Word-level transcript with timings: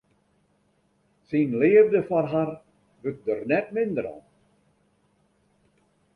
Syn 1.27 1.49
leafde 1.59 2.01
foar 2.07 2.27
har 2.33 2.51
wurdt 3.01 3.25
der 3.27 3.41
net 3.51 3.67
minder 3.75 4.05
om. 4.15 4.23